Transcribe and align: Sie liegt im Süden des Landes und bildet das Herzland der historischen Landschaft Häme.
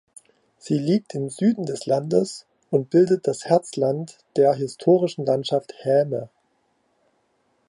Sie 0.57 0.79
liegt 0.79 1.13
im 1.13 1.29
Süden 1.29 1.67
des 1.67 1.85
Landes 1.85 2.47
und 2.71 2.89
bildet 2.89 3.27
das 3.27 3.45
Herzland 3.45 4.17
der 4.35 4.55
historischen 4.55 5.27
Landschaft 5.27 5.75
Häme. 5.83 6.27